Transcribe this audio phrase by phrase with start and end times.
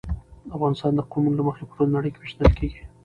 [0.55, 2.81] افغانستان د قومونه له مخې په ټوله نړۍ کې پېژندل کېږي.